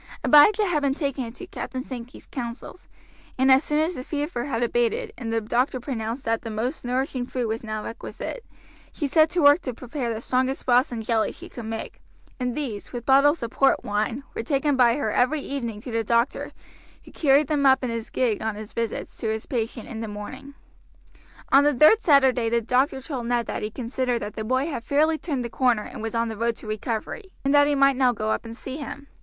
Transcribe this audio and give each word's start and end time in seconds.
Abijah 0.23 0.65
had 0.65 0.81
been 0.81 0.95
taken 0.95 1.25
into 1.25 1.45
Captain 1.45 1.83
Sankey's 1.83 2.25
counsels, 2.25 2.87
and 3.37 3.51
as 3.51 3.63
soon 3.63 3.77
as 3.79 3.93
the 3.93 4.03
fever 4.03 4.45
had 4.45 4.63
abated, 4.63 5.13
and 5.15 5.31
the 5.31 5.39
doctor 5.41 5.79
pronounced 5.79 6.25
that 6.25 6.41
the 6.41 6.49
most 6.49 6.83
nourishing 6.83 7.27
food 7.27 7.45
was 7.47 7.63
now 7.63 7.83
requisite, 7.83 8.43
she 8.91 9.05
set 9.05 9.29
to 9.29 9.43
work 9.43 9.61
to 9.61 9.75
prepare 9.75 10.11
the 10.11 10.19
strongest 10.19 10.65
broths 10.65 10.91
and 10.91 11.05
jellies 11.05 11.37
she 11.37 11.49
could 11.49 11.65
make, 11.65 12.01
and 12.39 12.57
these, 12.57 12.91
with 12.91 13.05
bottles 13.05 13.43
of 13.43 13.51
port 13.51 13.83
wine, 13.83 14.23
were 14.33 14.41
taken 14.41 14.75
by 14.75 14.95
her 14.95 15.11
every 15.11 15.41
evening 15.41 15.79
to 15.79 15.91
the 15.91 16.03
doctor, 16.03 16.51
who 17.05 17.11
carried 17.11 17.45
them 17.45 17.67
up 17.67 17.83
in 17.83 17.91
his 17.91 18.09
gig 18.09 18.41
on 18.41 18.55
his 18.55 18.73
visits 18.73 19.15
to 19.17 19.27
his 19.29 19.45
patient 19.45 19.87
in 19.87 20.01
the 20.01 20.07
morning. 20.07 20.55
On 21.51 21.63
the 21.63 21.75
third 21.75 22.01
Saturday 22.01 22.49
the 22.49 22.59
doctor 22.59 23.01
told 23.03 23.27
Ned 23.27 23.45
that 23.45 23.61
he 23.61 23.69
considered 23.69 24.23
that 24.23 24.33
the 24.35 24.43
boy 24.43 24.65
had 24.65 24.83
fairly 24.83 25.19
turned 25.19 25.45
the 25.45 25.49
corner 25.51 25.83
and 25.83 26.01
was 26.01 26.15
on 26.15 26.27
the 26.27 26.37
road 26.37 26.55
to 26.55 26.65
recovery, 26.65 27.33
and 27.45 27.53
that 27.53 27.67
he 27.67 27.75
might 27.75 27.95
now 27.97 28.11
go 28.13 28.31
up 28.31 28.45
and 28.45 28.57
see 28.57 28.77
him. 28.77 29.05